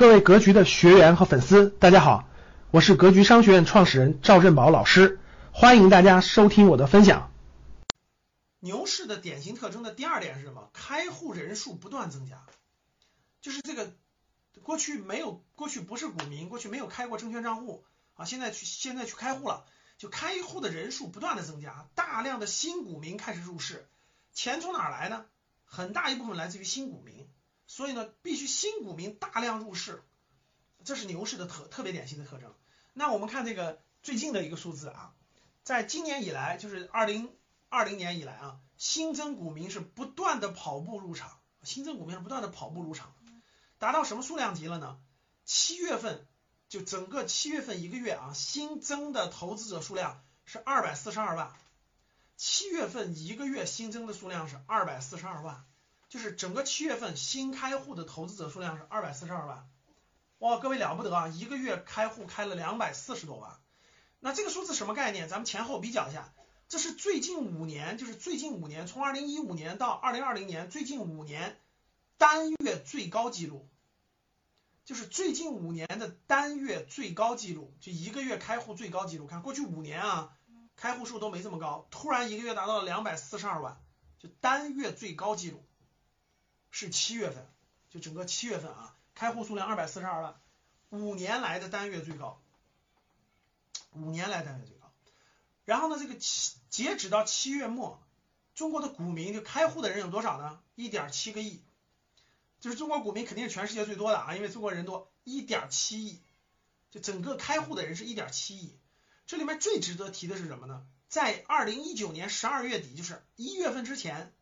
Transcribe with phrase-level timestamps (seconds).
[0.00, 2.26] 各位格局的学员和粉丝，大家好，
[2.70, 5.20] 我是格局商学院创始人赵振宝老师，
[5.52, 7.30] 欢迎大家收听我的分享。
[8.60, 10.70] 牛市的典型特征的第二点是什么？
[10.72, 12.46] 开户人数不断增加，
[13.42, 13.92] 就是这个
[14.62, 19.66] 过去没有，过去不是股民，过去没有开过证券账户啊，现在去现在去开户了，
[19.98, 23.86] 就开户的人数不断的增加，大量的新股民开始入市，
[24.32, 25.26] 钱从哪来呢？
[25.66, 27.28] 很大一部分来自于新股民。
[27.70, 30.02] 所以呢，必须新股民大量入市，
[30.82, 32.52] 这是牛市的特特别典型的特征。
[32.94, 35.14] 那我们看这个最近的一个数字啊，
[35.62, 37.32] 在今年以来，就是二零
[37.68, 43.14] 二零年以来啊，新增股民是不断的跑步入场，新增股民是不断的跑步入场，
[43.78, 44.98] 达到什么数量级了呢？
[45.44, 46.26] 七月份
[46.68, 51.54] 就整个七月份一个月啊，新增的投资者数量是二百四十二万，
[52.36, 55.64] 七月份一个月新增的数量是二百四十二万。
[56.10, 59.68] 就是整个七月份新开户的投资者数量是二百四十二万，
[60.38, 61.28] 哇，各位了不得啊！
[61.28, 63.60] 一个月开户开了两百四十多万，
[64.18, 65.28] 那这个数字什么概念？
[65.28, 66.32] 咱们前后比较一下，
[66.68, 71.56] 这是最近五年，就是最近五年，从二零一五年到二零二零年，最近五年
[72.18, 73.68] 单月最高记录，
[74.84, 79.28] 就是最近五年的单月最高记录，就一个月开户最高记录。
[79.28, 80.32] 看过去五年啊，
[80.74, 83.80] 开户数都没这么高，突然一个月达到了两百四十二万，
[84.18, 85.64] 就单月最高记录。
[86.70, 87.46] 是七月份，
[87.90, 90.40] 就整个七月份啊，开户数量二百四十二万，
[90.90, 92.40] 五年来的单月最高，
[93.92, 94.92] 五年来单月最高。
[95.64, 98.00] 然后呢，这个七截止到七月末，
[98.54, 100.60] 中国的股民就开户的人有多少呢？
[100.76, 101.60] 一点七个亿，
[102.60, 106.22] 就是中国股民肯定是全世界最多的啊，因为中国人多，一点七亿，
[106.90, 108.78] 就整个开户的人是一点七亿。
[109.26, 110.86] 这里面最值得提的是什么呢？
[111.08, 114.32] 在二零一九年十二月底，就是一月份之前。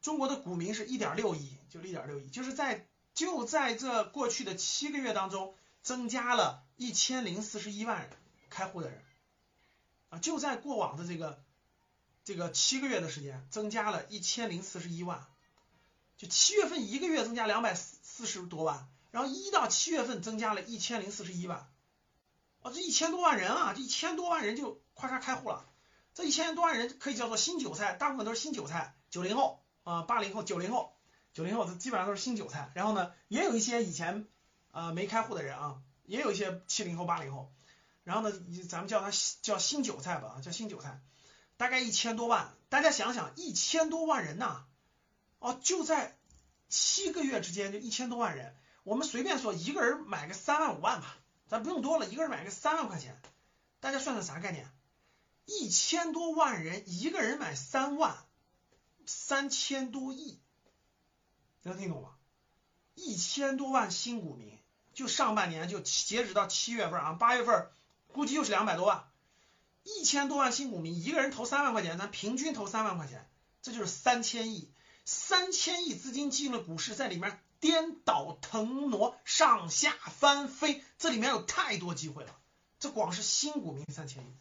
[0.00, 8.10] 中国的股民是一点六亿，就一点六亿，就是在就在这过去的七个月当中，增加了一千零四十一万人
[8.50, 9.02] 开户的人，
[10.08, 11.42] 啊，就在过往的这个
[12.24, 15.26] 这个七个月的时间，增加了一千零四十一万，
[16.16, 21.70] 就七月份一个月增加两百四十多万，然后一到七月份增加了一千零四十一万，
[22.62, 25.68] 啊，这一千多万人啊，这一千多万人就咔嚓开户了，
[26.14, 29.62] 这一千多万人可以叫做新韭菜，大部分都是新韭菜，九零后。
[29.84, 30.92] 啊，八零后、九零后、
[31.32, 32.70] 九零后，这基本上都是新韭菜。
[32.74, 34.26] 然后呢，也有一些以前
[34.72, 37.52] 呃没开户的人啊，也有一些七零后、八零后。
[38.02, 38.36] 然后呢，
[38.68, 39.10] 咱们叫他
[39.42, 41.00] 叫新韭菜吧，叫新韭菜，
[41.56, 42.54] 大概一千多万。
[42.68, 44.64] 大家想想，一千多万人呐，
[45.38, 46.16] 哦，就在
[46.68, 48.56] 七个月之间就一千多万人。
[48.82, 51.16] 我们随便说，一个人买个三万五万吧，
[51.46, 53.20] 咱不用多了，一个人买个三万块钱，
[53.80, 54.68] 大家算算啥概念？
[55.44, 58.16] 一千多万人，一个人买三万。
[59.10, 60.38] 三千多亿，
[61.68, 62.10] 能听懂吗？
[62.94, 64.58] 一千多万新股民，
[64.92, 67.68] 就上半年就截止到七月份啊，八月份
[68.08, 69.08] 估计又是两百多万，
[69.84, 73.28] 一千多万新股民，一个人投三万块钱，咱平均投三万块钱，
[73.62, 74.72] 这就是三千亿，
[75.04, 82.36] 三千亿资金进了股市，在里面颠倒腾挪，上下翻飞，这里面有太多机会了。
[82.80, 84.36] 这光是新股民三千亿，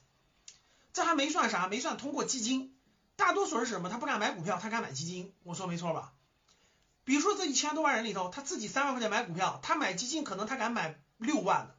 [0.94, 2.76] 这还没算啥，没算通过基金。
[3.16, 3.90] 大多数人是什么？
[3.90, 5.34] 他不敢买股票，他敢买基金。
[5.44, 6.14] 我说没错吧？
[7.08, 11.76] 比如说这一千多万人里头，他自己三万块钱买股票，他买基金可能他敢买六万的。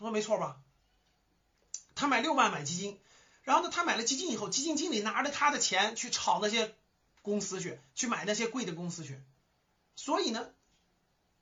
[0.00, 0.56] 说没错吧？
[1.94, 2.98] 他买六万买基金，
[3.44, 6.74] 然后呢，他买了基金以后，基金经理拿着他的钱去炒那些
[7.22, 9.22] 公司去，去买那些贵的公司去。
[9.94, 10.50] 所以呢，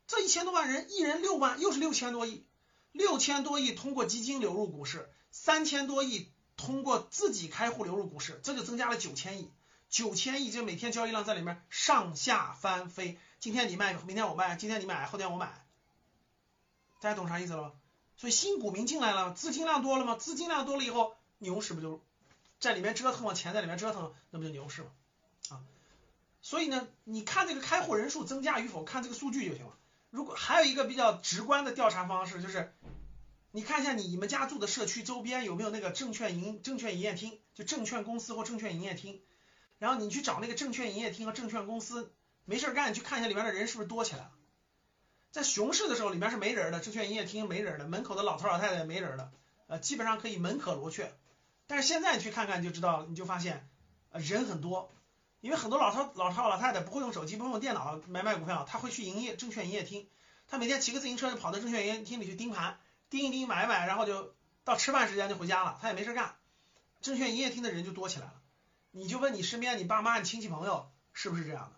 [0.07, 2.45] 这一千多万人，一人六万，又是六千多亿，
[2.93, 6.31] 六千多亿通过基金流入股市，三千多亿。
[6.55, 9.51] 通过自己开户流入股市，这就增加了九千亿，
[9.93, 13.19] 九千亿就每天交易量在里面上下翻飞。
[13.41, 15.67] 今天你卖，明天我卖；今天你买，后天我买。
[17.03, 17.73] 大家懂啥意思了吗？
[18.17, 20.17] 所以新股民进来了，资金量多了吗？
[20.17, 22.03] 资金量多了以后，牛市不就
[22.59, 23.35] 在里面折腾吗？
[23.35, 24.89] 钱在里面折腾，那不就牛市吗？
[25.51, 25.61] 啊，
[26.41, 29.77] 所以呢，你看这个开户人数增加与否，看这个数据就行了。
[30.09, 32.73] 如果还有一个比较直观的调查方式，就是。
[33.55, 39.21] 你看一下你们家住的社区周边有没有那个证券营证券营业厅，就证券公司或证券营业厅，
[39.83, 42.15] 然后你去找那个证券营业厅和证券公司，
[42.45, 44.31] 没事干，你去看一下里面的人是不是多起来了。
[45.33, 49.33] 在熊市的时候，里面是没人的，证券营业厅没人的，门口的老头老太太没人的，
[49.67, 51.13] 呃，基本上可以门可罗雀。
[51.67, 53.69] 但是现在你去看看，就知道了，你就发现，
[54.11, 54.93] 呃，人很多，
[55.41, 60.09] 因为很多老头老头老太太不会用手机，不会用电脑买卖股票，他会去营业证券营业厅，
[60.47, 62.79] 他每天骑个自行车就跑到证券营业厅里去盯盘。
[63.11, 64.33] 盯一盯，买一买，然后就
[64.63, 66.37] 到吃饭时间就回家了，他也没事干，
[67.01, 68.42] 证券营业厅的人就多起来了。
[68.95, 71.73] 你就问你身边你爸妈、你亲戚朋友是不是这样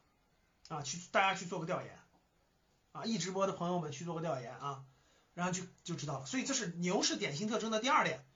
[0.69, 0.83] 的啊？
[0.83, 1.99] 去大家去做个调研
[2.91, 4.83] 啊，一直播的朋友们去做个调研啊，
[5.33, 6.27] 然后就就知道了。
[6.27, 8.27] 所以这是牛市典型特征的第二点，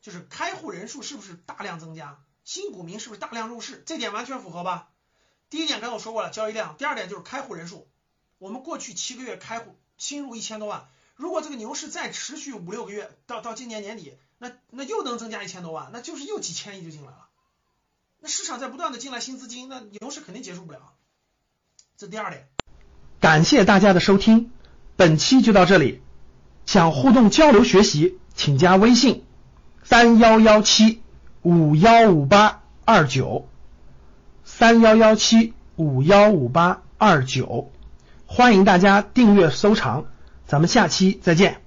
[0.00, 4.88] 就是开户人数是不是大量增加，新股民是不是大量入市，这点完全符合吧？
[5.50, 7.86] 第一点刚才我说过了，交易量；第二点就是开户人数，
[8.38, 17.28] 我们过去七个月开户新入一千多万，如果这个牛市再持续五六个月，到到今年年底，那那又能增加一千多万，那就是又几千亿就进来了。
[18.24, 20.78] 那市场在不断的进来新资金，那牛市肯定结束不了。
[21.98, 22.46] 这第二点。
[23.20, 24.52] 感谢大家的收听，
[24.96, 26.00] 本期就到这里。
[26.64, 29.24] 想互动交流学习，请加微信
[29.82, 31.02] 三幺幺七
[31.42, 33.48] 五幺五八二九
[34.44, 37.72] 三幺幺七五幺五八二九，
[38.26, 40.06] 欢迎大家订阅收藏，
[40.46, 41.61] 咱们下期再见。